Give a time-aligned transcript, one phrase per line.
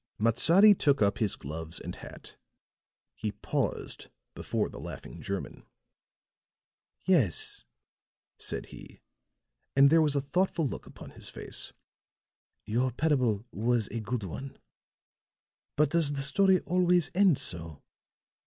[0.17, 2.35] Matsadi took up his gloves and hat;
[3.13, 5.63] he paused before the laughing German.
[7.05, 7.65] "Yes,"
[8.39, 8.99] said he,
[9.75, 11.71] and there was a thoughtful look upon his face,
[12.65, 14.57] "your parable was a good one.
[15.75, 17.83] But does the story always end so?